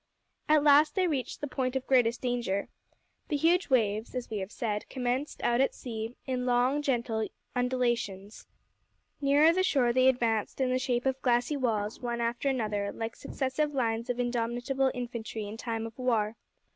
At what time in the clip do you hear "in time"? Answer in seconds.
15.47-15.85